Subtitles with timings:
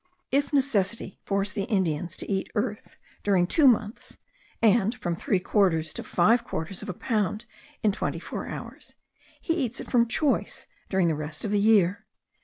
[0.31, 4.17] If necessity force the Indians to eat earth during two months
[4.59, 7.45] (and from three quarters to five quarters of a pound
[7.83, 8.95] in twenty four hours),
[9.39, 12.07] he eats it from choice during the rest of the year.